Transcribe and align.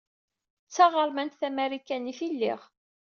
D 0.67 0.71
taɣeṛmant 0.75 1.39
tamarikanit 1.39 2.19
i 2.27 2.27
lliɣ. 2.33 2.61